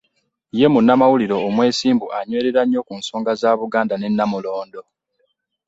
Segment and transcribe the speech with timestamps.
[0.59, 4.81] Ye munnamawulire omwesimbu eyanywerera ennyo ku nsonga za Buganda ne Namulondo.